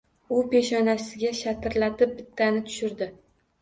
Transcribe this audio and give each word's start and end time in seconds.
U 0.37 0.39
peshonasiga 0.53 1.35
shatirlatib 1.43 2.19
bittani 2.19 2.69
tushirdi. 2.69 3.15